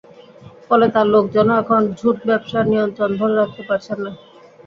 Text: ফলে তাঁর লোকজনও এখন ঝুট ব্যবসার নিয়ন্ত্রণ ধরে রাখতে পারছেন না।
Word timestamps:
ফলে 0.67 0.85
তাঁর 0.93 1.07
লোকজনও 1.13 1.59
এখন 1.61 1.81
ঝুট 1.99 2.17
ব্যবসার 2.27 2.65
নিয়ন্ত্রণ 2.71 3.11
ধরে 3.19 3.35
রাখতে 3.35 3.61
পারছেন 3.69 3.97
না। 4.05 4.11